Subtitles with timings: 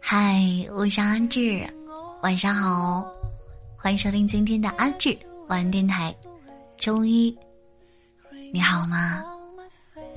[0.00, 0.42] 嗨，
[0.72, 1.64] 我是阿志，
[2.20, 3.08] 晚上好，
[3.76, 5.16] 欢迎收听今天的阿志
[5.46, 6.12] 晚电台。
[6.76, 7.36] 周一，
[8.52, 9.22] 你好吗？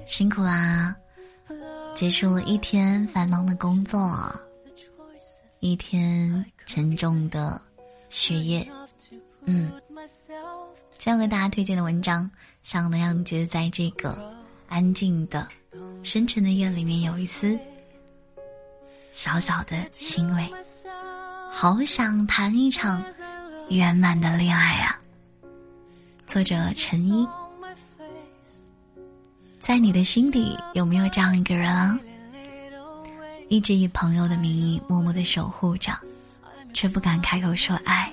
[0.08, 0.96] 辛苦啦，
[1.94, 4.00] 结束了一天繁忙的工作，
[5.60, 7.62] 一天沉重的
[8.10, 8.68] 学业。
[9.42, 9.72] 嗯，
[10.98, 12.30] 今天给大家推荐的文章，
[12.64, 14.18] 想能让你觉得在这个
[14.68, 15.48] 安静的、
[16.02, 17.58] 深沉的夜里面有一丝
[19.16, 20.54] 小小的欣慰。
[21.50, 23.02] 好想谈一场
[23.70, 25.00] 圆满的恋爱啊！
[26.28, 27.26] 作者陈一，
[29.58, 31.98] 在你的心底有没有这样一个人啊？
[33.48, 35.98] 一直以朋友的名义默默的守护着，
[36.74, 38.12] 却不敢开口说爱。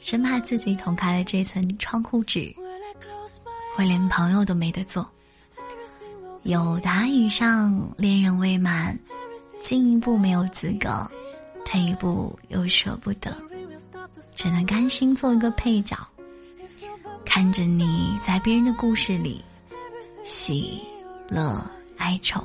[0.00, 2.54] 生怕自己捅开了这层窗户纸，
[3.76, 5.10] 会连朋友都没得做。
[6.44, 8.96] 有达以上，恋人未满，
[9.60, 11.08] 进一步没有资格，
[11.64, 13.34] 退一步又舍不得，
[14.34, 15.96] 只能甘心做一个配角，
[17.24, 19.44] 看着你在别人的故事里
[20.24, 20.80] 喜
[21.28, 21.64] 乐
[21.98, 22.42] 哀愁。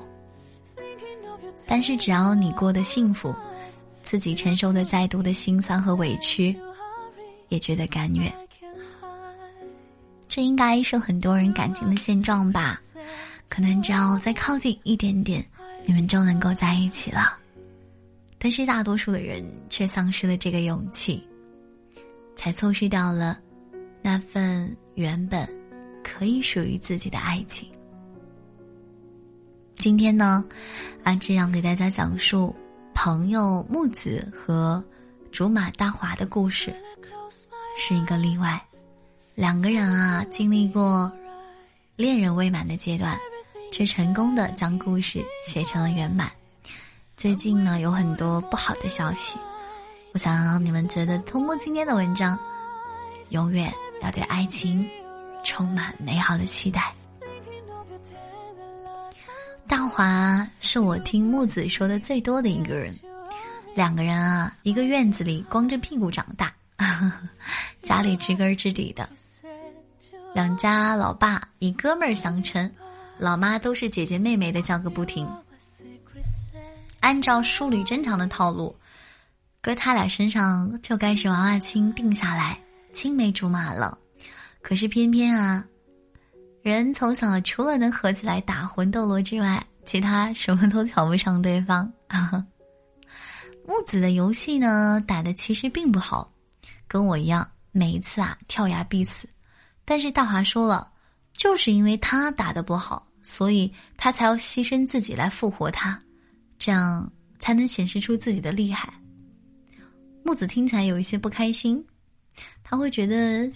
[1.67, 3.33] 但是只要你过得幸福，
[4.03, 6.55] 自己承受的再多的心酸和委屈。
[7.49, 8.33] 也觉得甘愿，
[10.27, 12.81] 这应该是很多人感情的现状吧？
[13.47, 15.45] 可能只要再靠近一点点，
[15.86, 17.38] 你们就能够在一起了。
[18.38, 21.25] 但是大多数的人却丧失了这个勇气，
[22.36, 23.39] 才错失掉了
[24.02, 25.47] 那份原本
[26.03, 27.67] 可以属于自己的爱情。
[29.75, 30.44] 今天呢，
[31.03, 32.55] 阿志要给大家讲述
[32.94, 34.83] 朋友木子和
[35.31, 36.73] 竹马大华的故事。
[37.77, 38.64] 是一个例外，
[39.36, 41.11] 两个人啊，经历过
[41.98, 43.20] 恋人未满的阶段，
[43.75, 46.31] 却成功的将故事写成了圆满。
[47.17, 49.37] 最近呢，有很多不好的消息，
[50.13, 52.39] 我想让你们觉得，通过今天的文章，
[53.31, 53.69] 永远
[54.02, 54.89] 要对爱情
[55.43, 56.93] 充满美好的期待。
[59.67, 62.97] 大华是我听木子说的最多的一个人，
[63.75, 66.49] 两个人啊，一个院子里光着屁股长大。
[67.83, 69.09] 家里知根知底的，
[70.33, 72.71] 两家老爸以哥们儿相称，
[73.17, 75.27] 老妈都是姐姐妹妹的叫个不停。
[76.99, 78.76] 按照书里正常的套路，
[79.61, 82.59] 搁他俩身上就该是娃娃亲定下来，
[82.93, 83.98] 青梅竹马了。
[84.61, 85.64] 可是偏偏啊，
[86.64, 91.92] 人从小除了能合起来打魂斗罗之外，其他什么都瞧不上对方。
[93.67, 96.31] 木子的游戏呢，打的其实并不好。
[96.87, 99.27] 跟我一样，每一次啊跳崖必死，
[99.83, 100.92] 但是大华说了，
[101.33, 105.99] 就是因为他打的不好，所以他才要牺牲自己来复活他，
[106.59, 108.93] 这样才能显示出自己的厉害。
[110.23, 111.83] 木子听起来有一些不开心，
[112.63, 113.52] 他会觉得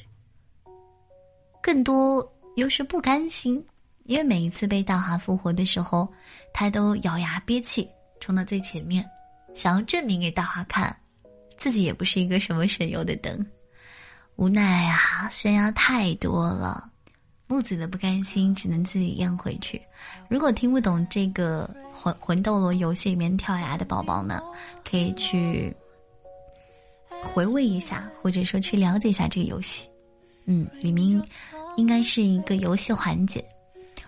[1.61, 3.63] 更多又是不甘心，
[4.05, 6.11] 因为每一次被大华复活的时候，
[6.51, 7.87] 他都咬牙憋气
[8.19, 9.05] 冲到最前面，
[9.53, 10.95] 想要证明给大华看。
[11.57, 13.45] 自己也不是一个什么省油的灯，
[14.35, 16.88] 无奈啊，悬崖太多了，
[17.49, 19.81] 木子的不甘心只能自己咽回去。
[20.29, 24.39] 如果听不懂这个魂魂斗罗游戏里面跳崖的宝宝呢，
[24.87, 25.75] 可以去
[27.23, 29.83] 回味一下，或者说去了解一下这个游戏。
[30.45, 31.19] 嗯，里面
[31.75, 33.43] 应该是一个游戏环节。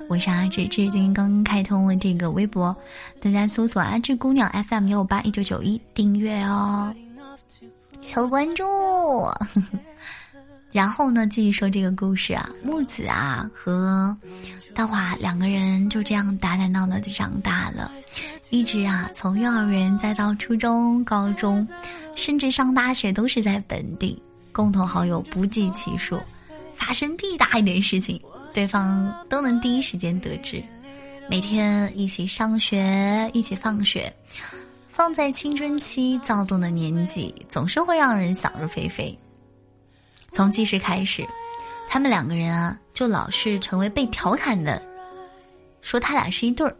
[0.07, 2.75] 我是阿志，至今刚开通了这个微博，
[3.19, 6.93] 大家搜索“阿志姑娘 FM 幺五八一九九一”订阅哦。
[8.03, 8.63] 求关注，
[10.71, 11.27] 然后呢？
[11.27, 12.49] 继续说这个故事啊。
[12.63, 14.15] 木子啊和
[14.73, 17.91] 大华两个人就这样打打闹闹的长大了，
[18.49, 21.67] 一直啊从幼儿园再到初中、高中，
[22.15, 24.21] 甚至上大学都是在本地，
[24.51, 26.17] 共同好友不计其数，
[26.73, 28.19] 发生屁大一点事情，
[28.53, 30.63] 对方都能第一时间得知。
[31.29, 34.11] 每天一起上学，一起放学。
[34.87, 39.17] 放在青春期躁动的年纪，总是会让人想入非非。
[40.31, 41.27] 从记事开始，
[41.89, 44.81] 他们两个人啊，就老是成为被调侃的，
[45.81, 46.75] 说他俩是一对儿。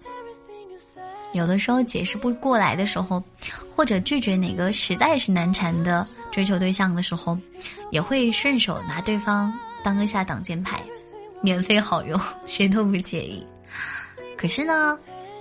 [1.34, 3.22] 有的时候解释不过来的时候，
[3.76, 7.38] 或者拒绝哪个实在是难缠的追求对象的时候，
[7.92, 9.54] 也会顺手拿对方
[9.84, 10.82] 当个下挡箭牌，
[11.42, 13.46] 免费好用，谁都不介意。
[14.38, 14.98] 可是呢，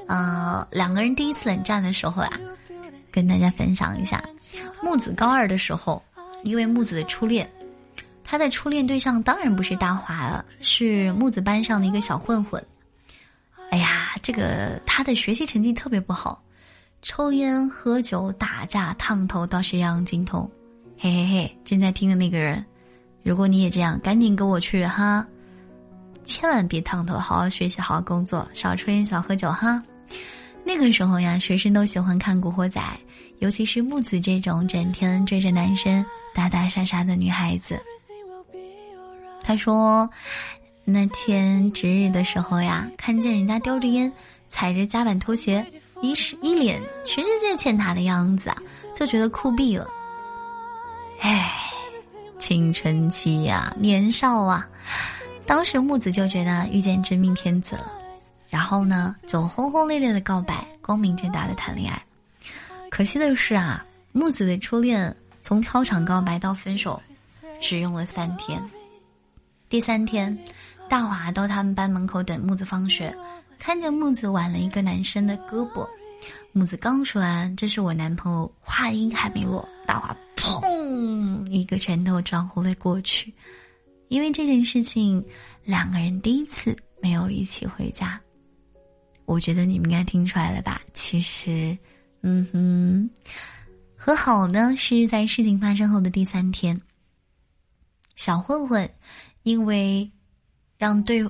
[0.07, 2.31] 呃，两个人第一次冷战的时候啊。
[3.13, 4.23] 跟大家分享一下，
[4.81, 6.01] 木子高二的时候，
[6.45, 7.51] 因为木子的初恋，
[8.31, 12.65] 他的初恋对象当然不是大华了，是木子班上的一个小混混。
[13.73, 16.41] 哎呀，这个他的学习成绩特别不好，
[17.03, 20.49] 抽烟、喝酒、打架、烫头倒是样样精通。
[20.97, 22.65] 嘿嘿嘿，正在听的那个人，
[23.25, 25.27] 如果你也这样，赶紧跟我去哈！
[26.25, 29.83] 千万别烫头，好好学习，好好工作，少抽烟，少喝酒哈。
[30.65, 32.81] 那个时候呀，学生都喜欢看《古惑仔》，
[33.41, 37.77] 尤其是木子这种整天追着男生打打杀杀的女孩子。
[39.51, 40.09] 他说，
[40.85, 44.13] 那天值日的时候呀，看见人家叼着烟，
[44.49, 45.67] 踩着夹板拖鞋，
[46.01, 48.57] 一是一脸全世界欠他的样子啊，
[48.95, 49.89] 就觉得酷毙了。
[51.21, 51.51] 哎，
[52.39, 54.69] 青春期呀，年少啊，
[55.45, 57.91] 当时木子就觉得遇见真命天子了。
[58.49, 62.01] 然后呢，就轰轰烈烈的告白，光明正大的谈恋爱。
[62.89, 67.03] 可惜的是啊，木子的初恋从操场告白到分手，
[67.61, 68.63] 只用了三天。
[69.71, 70.37] 第三天，
[70.89, 73.17] 大华到他们班门口等木子放学，
[73.57, 75.89] 看见木子挽了一个男生的胳膊。
[76.51, 83.33] 木子刚说完“这是我男朋友”，话音还没落，大华砰一个拳头撞呼了过去。
[84.09, 85.25] 因为这件事情，
[85.63, 88.21] 两个人第一次没有一起回家。
[89.25, 90.83] 我觉得你们应该听出来了吧？
[90.95, 91.79] 其实，
[92.23, 93.09] 嗯哼，
[93.95, 96.79] 和好呢是在事情发生后的第三天。
[98.17, 98.91] 小混混
[99.43, 100.11] 因为
[100.77, 101.29] 让对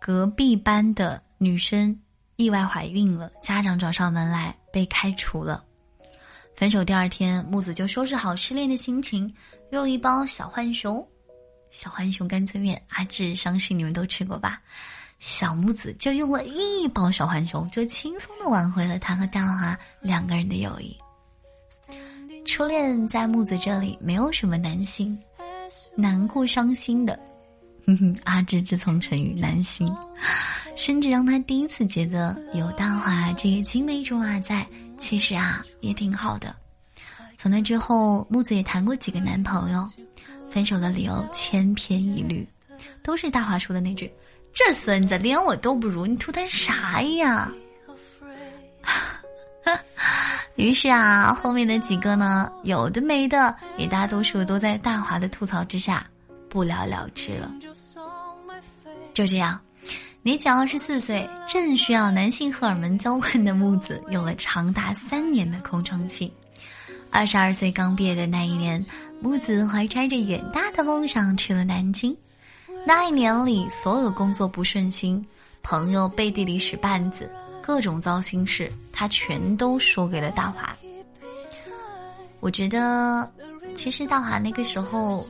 [0.00, 1.98] 隔壁班的女生
[2.36, 5.64] 意外怀孕了，家长找上门来被开除了。
[6.56, 9.32] 分手第二天，木子就收拾好失恋的心情，
[9.72, 11.06] 用一包小浣熊、
[11.70, 14.62] 小浣熊干脆面，阿志相信你们都吃过吧。
[15.18, 20.96] 小木子就用了一包小浣熊，就轻松的挽回了他和大华两个人的友谊。
[22.44, 25.18] 初恋在木子这里没有什么难心、
[25.96, 27.18] 难过、伤心的。
[27.86, 29.92] 哼哼，阿志自从成语难心，
[30.76, 34.66] 甚至让他第一次觉得有大华这个青梅竹马在，
[34.98, 36.54] 其实啊也挺好的。
[37.36, 39.86] 从那之后，木子也谈过几个男朋友，
[40.48, 42.48] 分手的理由千篇一律，
[43.02, 44.10] 都是大华说的那句。
[44.52, 47.52] 这孙子连我都不如，你图他啥呀？
[50.56, 56.06] 于是啊，后面的几个呢，有的没的，也大多数都在大华的吐槽之下
[56.54, 57.50] 不了了之了。
[59.12, 59.58] 就这样，
[60.22, 66.32] 年仅二十四岁，正需要男性荷尔蒙交换的木子，有了长达三年的空窗期。
[67.10, 68.84] 二十二岁刚毕业的那一年，
[69.20, 72.16] 木子怀揣着远大的梦想去了南京。
[72.86, 75.26] 那一年里，所有工作不顺心，
[75.60, 77.28] 朋友背地里使绊子，
[77.60, 80.76] 各种糟心事，他全都说给了大华。
[82.38, 83.28] 我觉得，
[83.74, 85.26] 其实大华那个时候，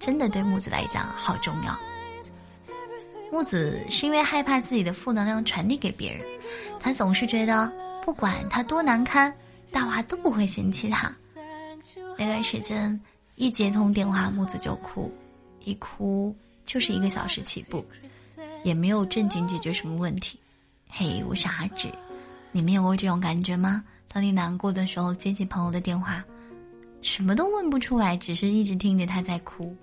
[0.00, 1.78] 真的对木子来讲好重要。
[3.30, 6.26] 木子是因为害怕自己的负能量传递给别人，
[6.80, 7.72] 他总是觉得
[8.04, 9.32] 不管他多难堪，
[9.70, 11.12] 大华都不会嫌弃他。
[12.18, 13.00] 那段时间，
[13.36, 15.12] 一接通电话，木子就哭。
[15.62, 17.84] 一哭就是一个小时起步，
[18.64, 20.40] 也没有正经解决什么问题。
[20.88, 21.88] 嘿，我是阿志，
[22.50, 23.84] 你们有过这种感觉吗？
[24.12, 26.24] 当你难过的时候，接起朋友的电话，
[27.00, 29.76] 什么都问不出来，只是一直听着他在哭。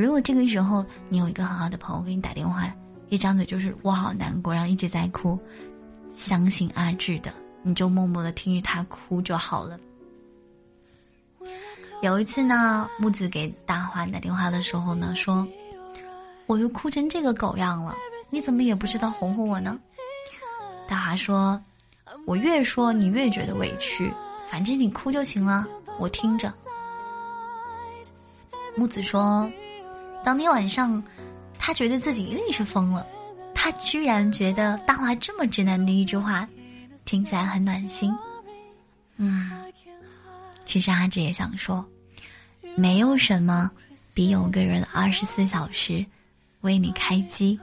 [0.00, 2.72] 如果这个时候你有一个很好的朋友给你打电话，
[3.08, 5.36] 一张嘴就是我好难过，然后一直在哭，
[6.12, 9.76] 相信阿志的，你就默默的听着他哭就好了。
[12.00, 15.44] 有一次呢，木子给大华打电话的时候呢，说
[16.46, 17.92] ：“我又哭成这个狗样了，
[18.30, 19.76] 你怎么也不知道哄哄我呢？”
[20.88, 21.60] 大华说
[22.24, 24.14] ：“我越说你越觉得委屈，
[24.48, 25.66] 反正你哭就行了，
[25.98, 26.54] 我听着。”
[28.76, 29.50] 木子说
[30.28, 31.02] ：“当天晚上，
[31.58, 33.06] 他觉得自己一定是疯了，
[33.54, 36.46] 他居然觉得大华这么直男的一句话，
[37.06, 38.14] 听起来很暖心。”
[39.16, 39.50] 嗯。
[40.66, 41.82] 其实阿志也想说，
[42.76, 43.70] 没有什么
[44.12, 46.04] 比有个人二十四小时
[46.60, 47.58] 为你开机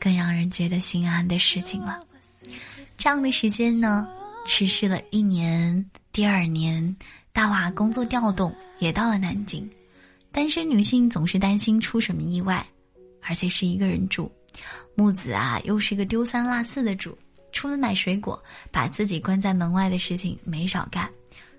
[0.00, 2.00] 更让人觉得心安的事情了。
[2.98, 4.08] 这样的时间呢，
[4.44, 5.88] 持续了一年。
[6.10, 6.96] 第二年，
[7.32, 9.70] 大华工作调动也到了南京。
[10.32, 12.64] 单身女性总是担心出什么意外，
[13.22, 14.30] 而且是一个人住。
[14.94, 17.16] 木子啊，又是一个丢三落四的主，
[17.52, 21.10] 除了买水果，把自己关在门外的事情没少干。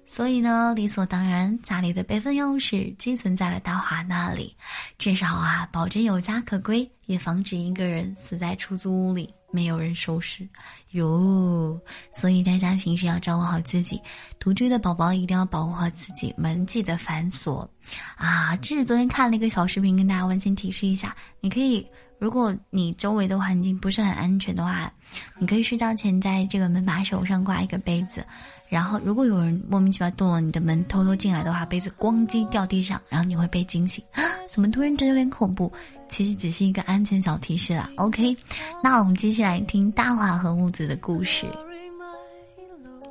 [0.05, 4.55] 所以呢，理所当然，家里的备份钥匙寄存在了大华那里，
[4.97, 10.47] 至少啊，保证有家可归，也防止一个人死在出租屋里，没有人收拾。
[10.91, 11.79] 哟，
[12.13, 14.01] 所以大家平时要照顾好自己，
[14.39, 17.69] 独居的宝宝一定要保护好自己，门记得反锁。
[18.15, 21.85] 啊，这是昨天看了一个小视频，跟大家温馨提示一下，你可以
[22.21, 24.93] 如果你周围的环境不是很安全的话，
[25.39, 28.23] 你可以睡觉前在这个门把手上挂一个杯子，
[28.69, 34.05] 然后如果有人莫名其妙动了你的门，偷偷进来的话，杯子咣叽掉地上，然后你会被惊醒。
[34.11, 35.73] 啊，怎么突然觉得有点恐怖？
[36.09, 37.89] 其实只是一个安全小提示啦。
[37.95, 38.37] OK，
[38.83, 41.47] 那我们继续来听大华和木子的故事。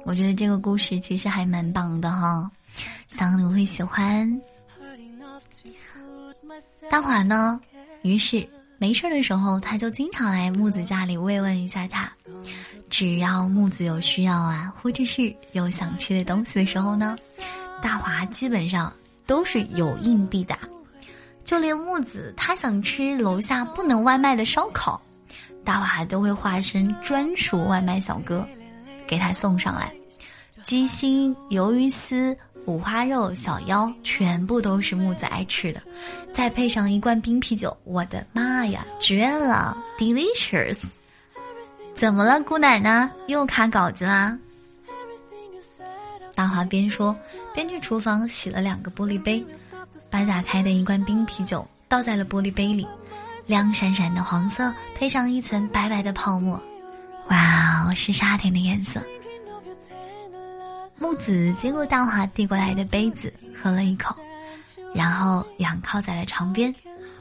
[0.05, 2.49] 我觉得这个故事其实还蛮棒的哈，
[3.09, 4.41] 希望你会喜欢。
[6.89, 7.61] 大华呢，
[8.03, 8.49] 于是。
[8.81, 12.11] 没事的时候，他就经常来木子家里慰问一下他。
[12.89, 17.15] 只要木子有需要啊，或者是有想吃的东西的时候呢，
[17.83, 18.91] 大华基本上
[19.27, 20.59] 都是有应必答。
[21.45, 24.99] 就连木子他想吃楼下不能外卖的烧烤，
[25.63, 28.49] 大华都会化身专属外卖小哥，
[29.07, 29.93] 给他送上来。
[30.63, 32.35] 鸡心、鱿鱼丝。
[32.67, 35.83] 五花肉、小腰，全部都是木子爱吃的，
[36.33, 40.79] 再配上一罐冰啤酒，我的妈呀，绝了，delicious！
[41.97, 44.39] 怎么了，姑奶奶又卡稿子啦？
[46.35, 47.15] 大华边说
[47.53, 49.45] 边去厨房洗了两个玻璃杯，
[50.11, 52.87] 把打开的一罐冰啤酒倒在了玻璃杯里，
[53.47, 56.59] 亮闪闪的黄色配上一层白白的泡沫，
[57.29, 59.03] 哇哦，是夏天的颜色。
[61.01, 64.15] 木子接过大华递过来的杯子，喝了一口，
[64.95, 66.73] 然后仰靠在了床边，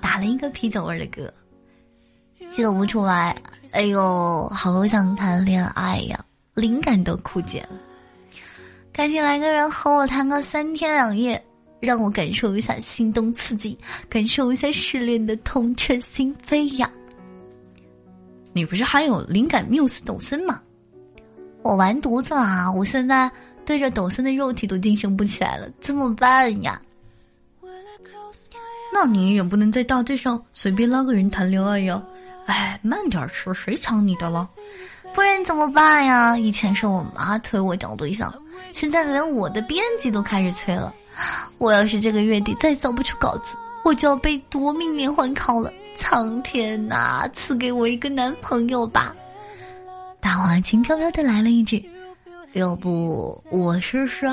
[0.02, 1.32] 打了一个啤酒味的嗝，
[2.52, 3.34] 笑不出来。
[3.72, 6.20] 哎呦，好想谈恋爱呀，
[6.56, 7.70] 灵感都枯竭了。
[8.92, 11.42] 赶紧来个人和我谈个三天两夜，
[11.80, 16.92] 让我感受一下心动刺激，感受一下失恋的痛彻心扉呀！
[18.52, 20.62] 你不是还有灵感缪斯抖森吗？
[21.62, 22.70] 我完犊子啦！
[22.70, 23.32] 我现在。
[23.70, 26.82] 对着抖森的肉体都精神不起来了，怎么办呀？
[28.92, 32.02] 那你也不能在大街上随便拉个人谈恋爱呀！
[32.48, 34.50] 哎，慢点吃，谁抢你的了？
[35.14, 36.36] 不然怎么办呀？
[36.36, 38.34] 以前是我妈催我找对象，
[38.74, 40.92] 现在连我的编辑都开始催了。
[41.60, 45.72] 我要是这个月底再交不出稿子，我就要被夺命连环考了！
[45.96, 49.16] 苍天呐，赐给我一个男朋友吧！
[50.20, 51.88] 大王轻飘飘的来了一句。
[52.54, 54.28] 要不我试试？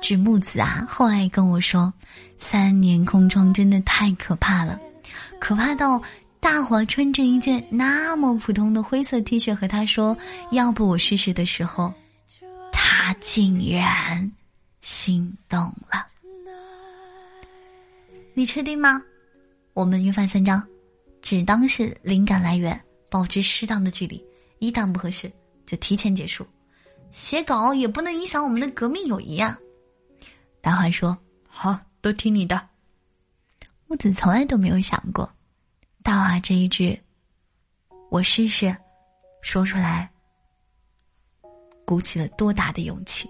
[0.00, 1.92] 据木子啊，后来跟我说，
[2.36, 4.78] 三年空窗真的太可怕了，
[5.40, 6.00] 可怕到
[6.38, 10.16] 大华穿着一件那么普通的灰色 T 恤和他说
[10.52, 11.92] ：“要不我试试”的时候，
[12.72, 14.30] 他竟然
[14.82, 16.06] 心动了。
[18.34, 19.02] 你确定吗？
[19.72, 20.62] 我们约法三章，
[21.22, 24.22] 只当是灵感来源，保持适当的距离，
[24.58, 25.32] 一旦不合适
[25.64, 26.46] 就提前结束。
[27.16, 29.58] 写稿也不能影响我们的革命友谊啊！
[30.60, 31.16] 大华说
[31.48, 32.68] ：“好，都听你的。”
[33.88, 35.26] 木子从来都没有想过，
[36.02, 37.00] 大华这一句
[38.12, 38.76] “我试试”，
[39.40, 40.10] 说出来，
[41.86, 43.26] 鼓起了多大的勇气。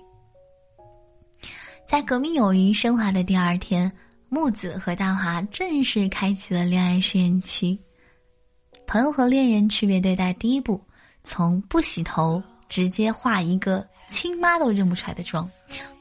[1.86, 3.90] 在革命友谊升华的第二天，
[4.28, 7.80] 木子和大华正式开启了恋爱试验期。
[8.84, 10.84] 朋友和恋人区别对待第一步，
[11.22, 12.42] 从不洗头。
[12.68, 15.48] 直接化一个亲妈都认不出来的妆，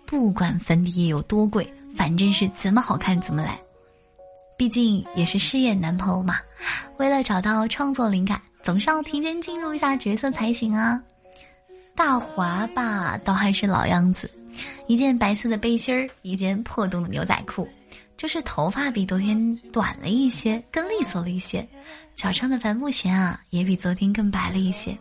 [0.05, 3.60] 不管粉底液有多贵，反正是怎么好看怎么来。
[4.57, 6.39] 毕竟也是事业男朋友嘛，
[6.98, 11.01] 为了找到创作灵感，总是要提前进入一下角色才行啊。
[11.93, 14.29] 大华吧，倒还是老样子，
[14.88, 17.67] 一件白色的背心儿，一件破洞的牛仔裤，
[18.15, 21.67] 就是头发比昨天短了一些，更利索了一些，
[22.15, 24.98] 脚上的帆布鞋啊，也比昨天更白了一些。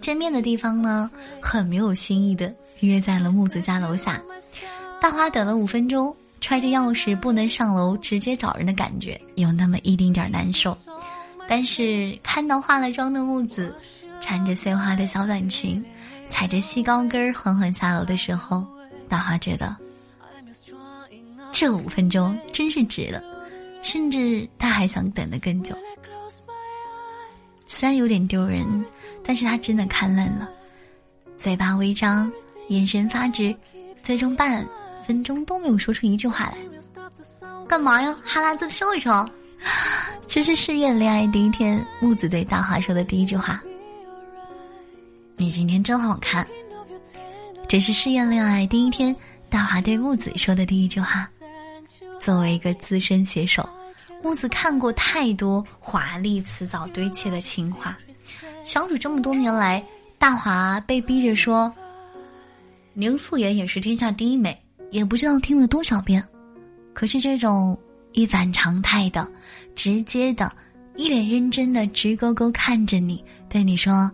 [0.00, 4.22] 见面的地方呢，很没有新意的约在了木子家楼下。
[5.00, 10.76] 大花等了五分钟，揣着钥匙不能上楼直接找人的感觉有那么一丁点儿难受。
[11.48, 13.74] 但是看到化了妆的木子，
[14.20, 15.84] 穿着碎花的小短裙，
[16.28, 18.64] 踩着细高跟缓缓下楼的时候，
[19.08, 19.76] 大花觉得
[21.50, 23.20] 这五分钟真是值了，
[23.82, 25.74] 甚至他还想等得更久。
[27.66, 28.64] 虽然有点丢人。
[29.24, 30.48] 但是他真的看愣了，
[31.36, 32.30] 嘴巴微张，
[32.68, 33.54] 眼神发直，
[34.02, 34.66] 最终半
[35.06, 36.58] 分钟都没有说出一句话来。
[37.68, 38.16] 干嘛呀？
[38.24, 39.28] 哈喇子笑一笑。
[40.26, 43.62] 这是试验恋爱第一天，木子对大华说的第一句话。
[45.36, 46.46] 你今天真好看。
[47.68, 49.14] 这是试验恋爱第一天，
[49.48, 51.28] 大华对木子说的第一句话。
[52.18, 53.68] 作为一个资深写手，
[54.22, 57.96] 木子看过太多华丽辞藻堆砌的情话。
[58.70, 59.84] 相处这么多年来，
[60.16, 61.74] 大华被逼着说
[62.94, 64.56] ：“宁素颜也是天下第一美。”
[64.92, 66.24] 也不知道听了多少遍，
[66.94, 67.76] 可是这种
[68.12, 69.28] 一反常态的、
[69.74, 70.52] 直接的、
[70.94, 74.08] 一脸认真的直勾勾看着你，对你说：“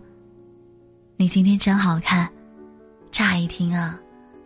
[1.17, 2.27] 你今天真好看。”
[3.13, 3.99] 乍一听啊，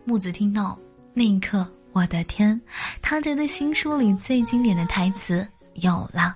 [0.04, 0.78] 木子听到
[1.14, 2.60] 那一刻，我的天，
[3.02, 6.36] 他觉得新书里最经典的台词有了。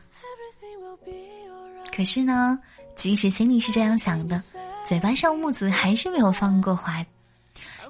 [1.94, 2.58] 可是呢，
[2.96, 4.42] 即使心里是这样想的，
[4.86, 7.06] 嘴巴上木子还是没有放过怀，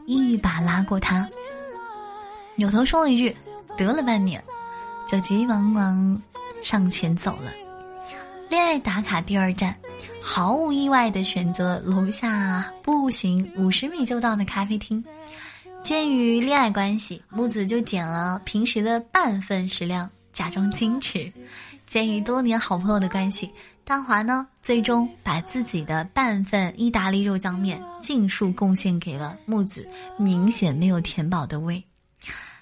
[0.06, 1.30] 一把拉过他，
[2.56, 3.36] 扭头说了一句
[3.78, 4.44] ：“得了半年。”
[5.08, 6.20] 就急急忙忙
[6.64, 7.54] 上前走了。
[8.50, 9.76] 恋爱打卡第二站，
[10.20, 15.04] 毫无意外的选择楼下步行五十米就到的咖啡厅。
[15.80, 21.32] 鉴于恋爱关系，木子就减了平时的半份食量，假装矜持。
[21.86, 23.52] 鉴于多年好朋友的关系，
[23.86, 29.88] 大华呢最终把自己的半份意大利肉酱面尽数贡献给了木子，
[30.18, 31.82] 明显没有填饱的胃。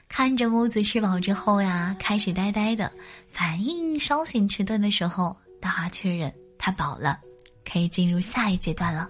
[0.10, 2.92] 看着木子吃饱之后呀，开始呆呆的，
[3.30, 7.18] 反应稍显迟钝的时候，大华确认他饱了，
[7.64, 9.08] 可以进入下一阶段了。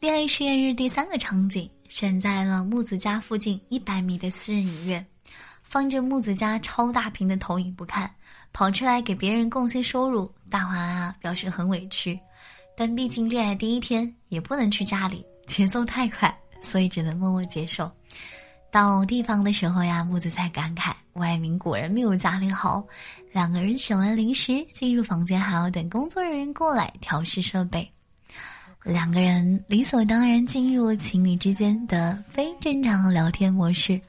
[0.00, 5.06] 恋爱试验日第三个场景选在了木子家附近一百米的私人影院，
[5.74, 8.08] 放着木子家超大屏的投影不看，
[8.52, 12.16] 跑出来给别人贡献收入，大华啊表示很委屈，
[12.76, 17.90] 但毕竟恋爱第一天也不能去家里，节奏太快，所以只能默默接受。
[18.70, 22.86] 到地方的时候呀，木子才感慨外面果然没有家里好。
[23.32, 27.90] 两个人选完零食，进入房间还要等工作人员过来调试设备。
[28.84, 34.00] 两个人理所当然进入情侣之间的非正常聊天模式。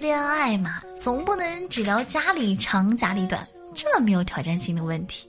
[0.00, 5.28] 恋爱嘛，总不能只聊家里长家里短，这么没有挑战性的问题。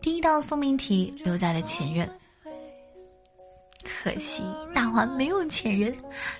[0.00, 2.08] 第一道送命题留在了前任。
[3.84, 4.42] 可惜
[4.74, 5.94] 大华没有前任，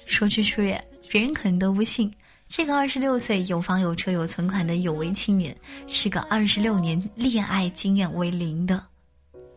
[0.06, 0.82] 说去说也。
[1.08, 2.11] 别人可能都不信，
[2.48, 5.54] 这个二十六岁有房有车有存款的有为青年，
[5.87, 8.82] 是个二十六年恋爱经验为零的，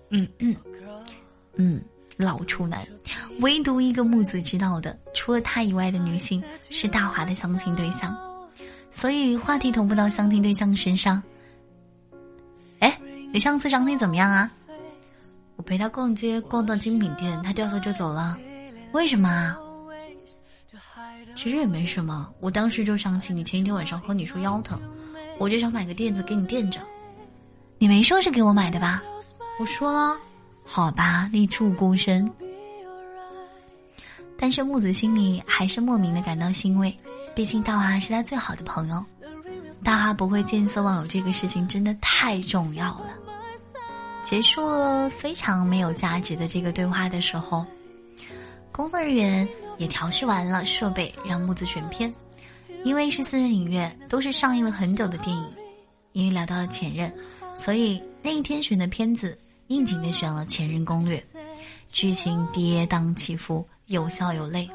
[0.10, 0.54] 嗯嗯
[1.56, 1.82] 嗯
[2.18, 2.86] 老处男。
[3.40, 8.16] 唯独一个木子知道的，除了他以外的女性是大华的相亲对象，
[8.92, 11.22] 所以话题同步到相亲对象身上。
[12.80, 12.98] 哎，
[13.32, 14.52] 你上次相亲怎么样啊？
[15.58, 18.38] 我陪他逛街，逛到精品店，他掉头就走了，
[18.92, 19.58] 为什么啊？
[21.36, 24.80] 其实也没什么，我当时就想起你前一天晚上和你说腰疼，
[25.38, 26.80] 我就想买个垫子给你垫着。
[27.78, 29.04] 你没说是给我买的吧？
[29.60, 30.18] 我说了，
[30.66, 32.30] 好吧，立柱孤身。
[34.38, 36.98] 但是木子心里还是莫名的感到欣慰，
[37.34, 39.04] 毕竟大华是他最好的朋友，
[39.84, 43.08] 大华不会见色忘友这个事情真的太重要了。
[44.24, 47.66] 结束了非常没有价值的这个对话的时候，
[48.72, 49.48] 工作人员。
[49.78, 52.10] 也调试完了设备，让木子选片。
[52.86, 55.46] 因为是私人影院，都是上映了很久的电影。
[56.14, 57.14] 因为聊到了前任，
[57.54, 61.18] 所以那一天选的片子应景的选了《前任攻略》，
[61.88, 64.70] 剧情跌宕起伏，有笑有泪。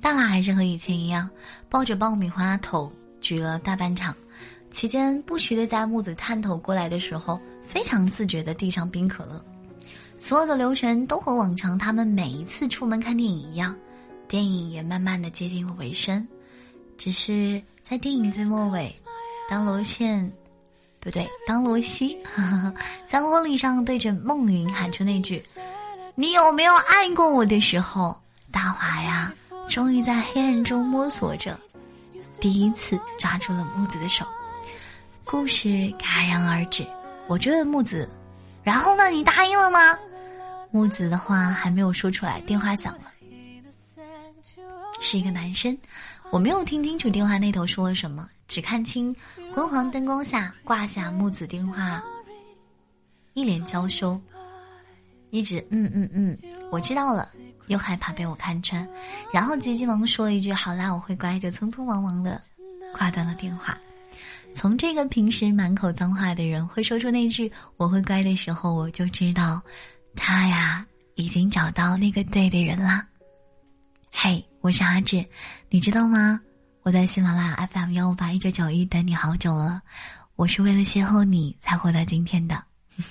[0.00, 1.28] 大华还是和以前一样，
[1.68, 2.90] 抱着爆米花头
[3.20, 4.16] 举了大半场，
[4.70, 9.44] 期间不时的在木子探头过来的时候，非常自觉的递上冰可乐。
[10.16, 13.76] 所有的流程都和往常他们每一次出门看电影一样，
[14.26, 16.26] 电影也慢慢的接近了尾声，
[16.96, 18.94] 只是在电影最末尾，
[19.50, 20.30] 当罗茜，
[21.00, 22.16] 不对，当罗西
[23.08, 25.42] 在婚礼上对着孟云喊出那句
[26.14, 28.14] “你有没有爱过我”的时候，
[28.52, 29.32] 大华呀，
[29.68, 31.58] 终于在黑暗中摸索着，
[32.38, 34.26] 第一次抓住了木子的手，
[35.24, 36.86] 故事戛然而止。
[37.26, 38.08] 我追问木子，
[38.62, 39.08] 然后呢？
[39.08, 39.96] 你答应了吗？
[40.70, 43.10] 木子的话还没有说出来，电话响了，
[45.00, 45.76] 是一个男生。
[46.30, 49.14] 我没有听清楚电话那头说了什么，只看清
[49.54, 52.02] 昏黄灯光下挂下木子电话，
[53.34, 54.20] 一脸娇羞，
[55.30, 56.36] 一直嗯嗯嗯，
[56.72, 57.28] 我知道了，
[57.68, 58.84] 又害怕被我看穿，
[59.32, 62.42] 然后急急忙说了一句“好啦，我会乖”，就匆匆忙忙的
[62.92, 63.78] 挂断了电话。
[64.52, 69.62] 从这个平时满口脏话的人会说出那句“我会乖”的时候，我就知道。
[70.16, 70.84] 他呀，
[71.14, 73.06] 已经找到那个对的人啦。
[74.10, 75.24] 嘿，我是阿志，
[75.68, 76.40] 你知道吗？
[76.90, 79.80] 我在喜马拉雅 FM 幺五八一九九一等你好久了。
[80.34, 82.60] 我是为了邂逅你才活到今天的。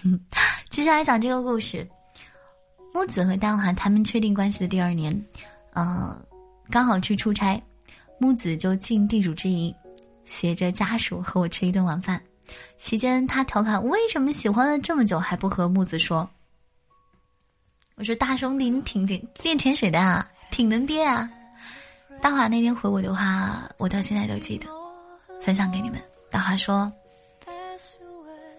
[0.70, 1.88] 接下来讲这个故事。
[2.94, 5.18] 木子和大华他们确定关系的第二年，
[5.72, 6.22] 呃，
[6.70, 7.58] 刚好去出差，
[8.20, 9.74] 木子就尽地主之谊，
[10.26, 12.22] 携着家属和我吃一顿晚饭。
[12.80, 16.30] 席间，他调侃：“为什么喜欢了这么久还不和木子说？”
[17.96, 21.32] 我说大兄弟，你挺挺练潜水的啊，挺能憋啊。
[22.22, 24.68] 大华那天回我的话，我到现在都记得。
[25.42, 26.00] 分享给你们。
[26.30, 26.92] 大华说，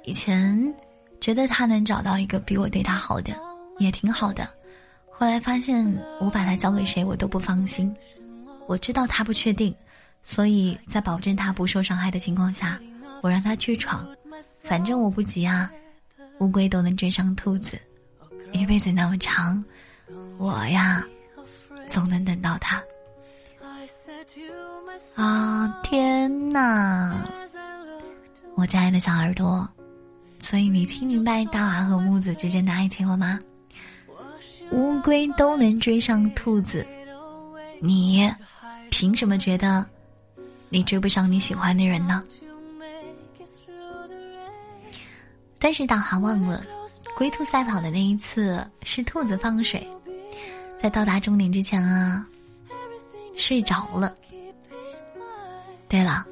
[0.03, 0.75] 以前
[1.21, 3.35] 觉得他能找到一个比我对他好的，
[3.79, 4.49] 也挺好的。
[5.11, 5.87] 后来发现，
[6.21, 7.95] 我把他交给谁，我都不放心。
[8.67, 9.75] 我知道他不确定，
[10.23, 12.81] 所以在保证他不受伤害的情况下，
[13.21, 14.09] 我让他去闯。
[14.63, 15.71] 反正我不急啊，
[16.39, 17.79] 乌龟都能追上兔子，
[18.53, 19.63] 一辈子那么长，
[20.39, 21.05] 我呀，
[21.89, 22.83] 总能等到他。
[25.17, 27.15] 啊，天哪！
[28.55, 29.69] 我亲爱的小耳朵，
[30.39, 33.39] 所以你听明白大娃和木子之间的爱情了吗？
[34.73, 36.87] 乌龟都能追上兔子，
[37.81, 38.33] 你
[38.91, 39.85] 凭什么觉得
[40.69, 42.23] 你追不上你喜欢的人呢？
[45.59, 46.63] 但是大华忘了，
[47.17, 49.87] 龟兔赛跑的那一次是兔子放水，
[50.79, 52.27] 在到达终点之前啊，
[53.37, 54.15] 睡着了。
[55.89, 56.25] 对了，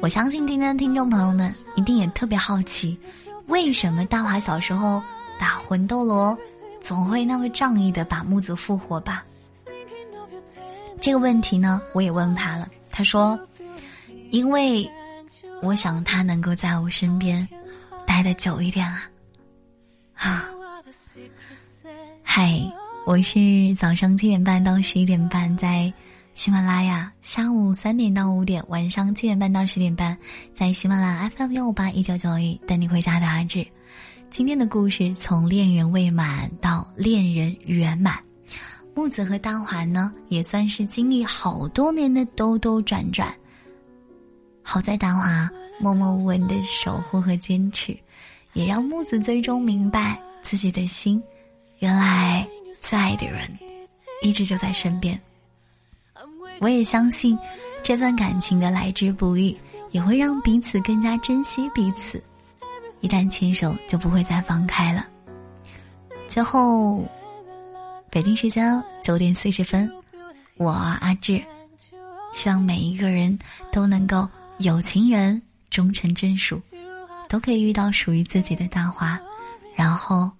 [0.00, 2.98] 我相信今天的听众朋友们一定也特别好奇，
[3.46, 5.02] 为什么大华小时候
[5.38, 6.36] 打魂斗罗
[6.80, 9.24] 总会那么仗义的把木子复活吧？
[11.00, 13.38] 这个问题呢，我也问他了，他说
[14.30, 14.90] ：“因为
[15.62, 17.46] 我想他能够在我身边。”
[18.06, 19.10] 待的久一点啊！
[20.14, 20.44] 啊，
[22.22, 22.60] 嗨，
[23.06, 25.92] 我是早上七点半到十一点半在
[26.34, 30.16] 喜马拉雅，下午三点到五点，晚上七点半到十点半
[30.52, 33.64] 在喜马拉雅 FM 幺五八一九九一等你回家的阿志。
[34.30, 38.18] 今天的故事从恋人未满到恋人圆满，
[38.94, 43.32] 木子和大华呢也算是经历好多年的兜兜转转。
[44.60, 47.96] 好在大华默默无闻的守护和坚持。
[48.54, 51.20] 也让木子最终明白自己的心，
[51.80, 53.50] 原来最爱的人
[54.22, 55.20] 一直就在身边。
[56.60, 57.38] 我也相信，
[57.82, 59.56] 这份感情的来之不易，
[59.90, 62.22] 也会让彼此更加珍惜彼此。
[63.00, 65.06] 一旦牵手，就不会再放开了。
[66.26, 67.04] 最后，
[68.10, 69.90] 北京时间九点四十分，
[70.56, 71.42] 我阿志，
[72.32, 73.38] 希望每一个人
[73.70, 75.40] 都能够有情人
[75.70, 76.60] 终成眷属。
[77.26, 79.18] 都可以遇到属于自己的大花，
[79.74, 80.30] 然后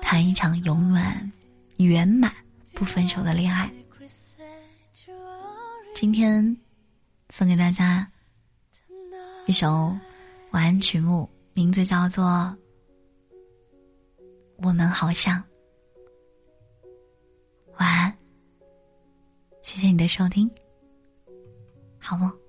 [0.00, 1.32] 谈一场永远
[1.78, 2.30] 圆满
[2.72, 3.68] 不分手的恋爱。
[5.94, 6.56] 今天
[7.28, 8.10] 送给大家
[9.46, 9.94] 一首
[10.50, 12.24] 晚安曲目，名字叫做
[14.58, 15.38] 《我们好像》。
[17.78, 18.18] 晚安，
[19.62, 20.50] 谢谢你的收听，
[21.98, 22.39] 好梦。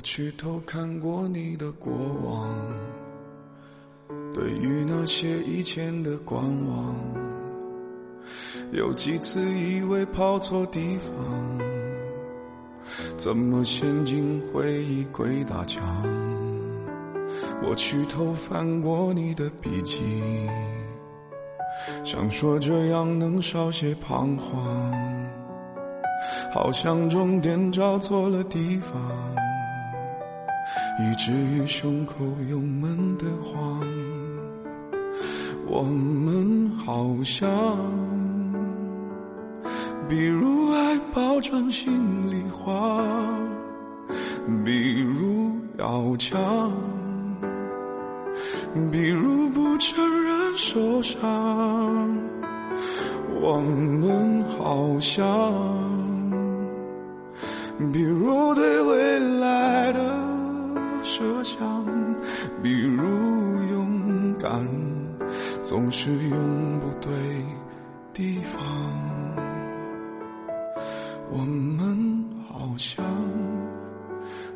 [0.00, 1.92] 我去偷看过你的过
[2.24, 2.48] 往，
[4.32, 6.94] 对于那些以前的观望，
[8.72, 11.12] 有几次以为跑错地方，
[13.18, 15.84] 怎么陷进回忆鬼打墙？
[17.62, 20.02] 我去偷翻过你的笔记，
[22.04, 25.28] 想说这样能少些彷徨，
[26.54, 29.29] 好像终点找错了地方。
[31.02, 32.14] 以至于胸口
[32.50, 33.80] 有闷的慌，
[35.66, 37.48] 我们好像，
[40.08, 41.90] 比如爱包装心
[42.30, 43.02] 里话，
[44.62, 46.70] 比如要强，
[48.92, 51.18] 比如不承认受伤，
[53.40, 55.24] 我们好像，
[57.90, 58.28] 比如
[66.02, 67.12] 是用不对
[68.14, 68.58] 地方。
[71.28, 73.04] 我们好像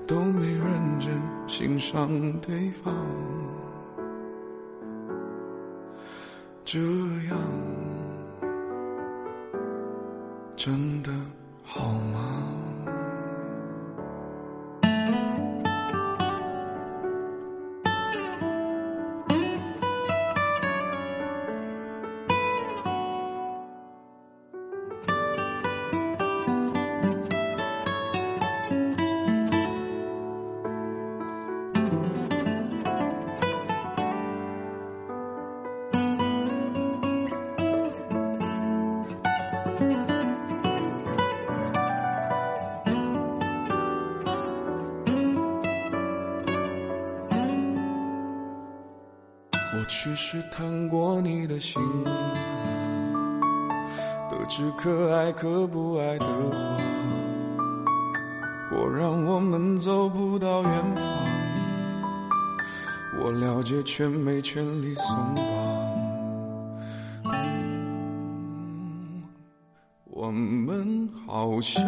[0.06, 1.12] 都没认真
[1.46, 2.08] 欣赏
[2.40, 2.94] 对方，
[6.64, 6.80] 这
[7.28, 7.38] 样
[10.56, 11.12] 真的
[11.62, 12.73] 好吗？
[50.14, 51.82] 我去试探过你的心，
[54.30, 56.56] 得知可爱可不爱的话，
[58.70, 61.02] 果然我们走不到远方。
[63.20, 65.44] 我了解，却没权利松绑。
[70.04, 71.84] 我们好像，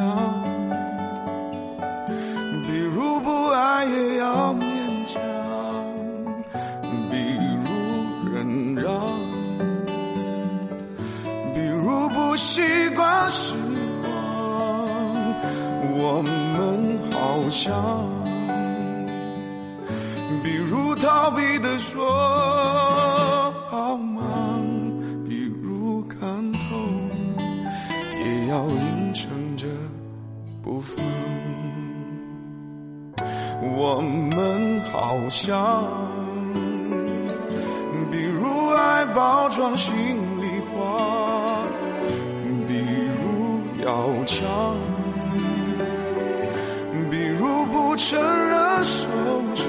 [17.47, 17.73] 好像，
[20.43, 22.05] 比如逃避的说
[23.71, 24.61] 好吗？
[25.29, 26.19] 比如看
[26.53, 26.59] 透。
[28.19, 29.69] 也要硬撑着
[30.61, 30.97] 不放。
[33.63, 35.85] 我们好像，
[38.11, 41.63] 比如爱包装心里话，
[42.67, 44.45] 比如要强，
[48.83, 49.09] 受
[49.55, 49.67] 伤。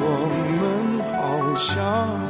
[0.00, 0.08] 我
[0.58, 2.23] 们好像。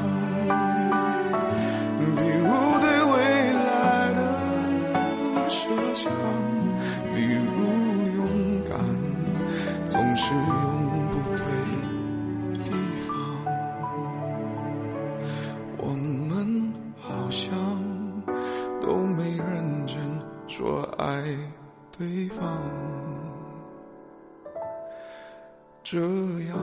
[25.84, 26.58] 这样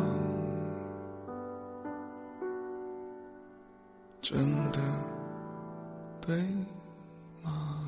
[4.20, 4.80] 真的。
[6.22, 6.38] 对
[7.44, 7.81] 吗？